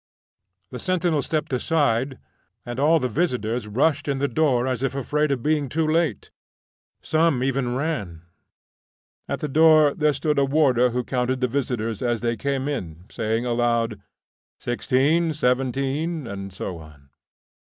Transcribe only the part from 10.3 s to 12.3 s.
a warder who counted the visitors as